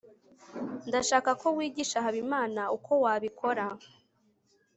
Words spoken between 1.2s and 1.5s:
ko